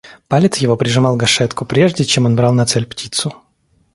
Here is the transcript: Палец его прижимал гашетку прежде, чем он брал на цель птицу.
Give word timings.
Палец 0.27 0.57
его 0.57 0.77
прижимал 0.77 1.15
гашетку 1.15 1.63
прежде, 1.63 2.05
чем 2.05 2.25
он 2.25 2.35
брал 2.35 2.53
на 2.55 2.65
цель 2.65 2.87
птицу. 2.87 3.35